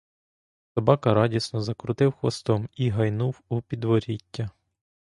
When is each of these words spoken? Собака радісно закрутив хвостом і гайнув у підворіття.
Собака 0.73 1.13
радісно 1.13 1.61
закрутив 1.61 2.11
хвостом 2.11 2.69
і 2.75 2.89
гайнув 2.89 3.41
у 3.49 3.61
підворіття. 3.61 4.49